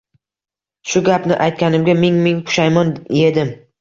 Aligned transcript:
Shu 0.93 1.01
gapni 1.09 1.37
aytganimga 1.47 1.97
ming-ming 2.05 2.41
pushaymon 2.49 2.95
yedim. 3.19 3.55